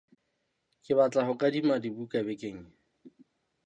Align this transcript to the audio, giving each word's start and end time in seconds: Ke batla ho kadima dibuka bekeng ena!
Ke 0.83 0.91
batla 0.97 1.21
ho 1.27 1.33
kadima 1.41 1.75
dibuka 1.83 2.17
bekeng 2.27 2.59
ena! 2.61 2.71